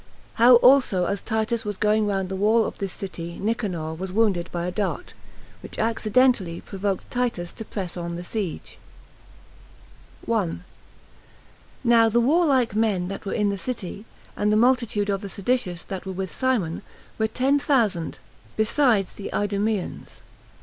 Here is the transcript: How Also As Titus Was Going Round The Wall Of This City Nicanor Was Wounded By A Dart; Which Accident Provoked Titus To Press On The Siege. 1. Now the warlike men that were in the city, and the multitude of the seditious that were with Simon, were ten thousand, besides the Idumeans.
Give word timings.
How 0.41 0.55
Also 0.55 1.05
As 1.05 1.21
Titus 1.21 1.63
Was 1.63 1.77
Going 1.77 2.07
Round 2.07 2.29
The 2.29 2.35
Wall 2.35 2.65
Of 2.65 2.79
This 2.79 2.91
City 2.91 3.37
Nicanor 3.39 3.93
Was 3.93 4.11
Wounded 4.11 4.49
By 4.51 4.65
A 4.65 4.71
Dart; 4.71 5.13
Which 5.61 5.77
Accident 5.77 6.41
Provoked 6.65 7.11
Titus 7.11 7.53
To 7.53 7.63
Press 7.63 7.95
On 7.95 8.15
The 8.15 8.23
Siege. 8.23 8.79
1. 10.25 10.63
Now 11.83 12.09
the 12.09 12.19
warlike 12.19 12.73
men 12.75 13.09
that 13.09 13.27
were 13.27 13.33
in 13.35 13.51
the 13.51 13.59
city, 13.59 14.05
and 14.35 14.51
the 14.51 14.57
multitude 14.57 15.11
of 15.11 15.21
the 15.21 15.29
seditious 15.29 15.83
that 15.83 16.07
were 16.07 16.13
with 16.13 16.31
Simon, 16.31 16.81
were 17.19 17.27
ten 17.27 17.59
thousand, 17.59 18.17
besides 18.57 19.13
the 19.13 19.29
Idumeans. 19.35 20.23